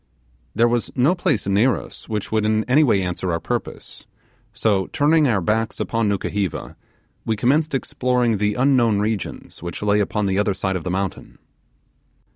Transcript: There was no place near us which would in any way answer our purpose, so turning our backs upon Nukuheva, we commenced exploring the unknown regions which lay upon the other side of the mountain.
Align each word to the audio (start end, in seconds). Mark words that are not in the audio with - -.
There 0.55 0.67
was 0.67 0.89
no 0.95 1.13
place 1.13 1.45
near 1.45 1.77
us 1.77 2.09
which 2.09 2.31
would 2.31 2.43
in 2.43 2.63
any 2.63 2.83
way 2.83 3.03
answer 3.03 3.31
our 3.31 3.39
purpose, 3.39 4.07
so 4.51 4.87
turning 4.87 5.27
our 5.27 5.41
backs 5.41 5.79
upon 5.79 6.07
Nukuheva, 6.09 6.75
we 7.23 7.35
commenced 7.35 7.75
exploring 7.75 8.37
the 8.39 8.55
unknown 8.55 8.97
regions 8.99 9.61
which 9.61 9.83
lay 9.83 9.99
upon 9.99 10.25
the 10.25 10.39
other 10.39 10.55
side 10.55 10.75
of 10.75 10.83
the 10.83 10.89
mountain. 10.89 11.37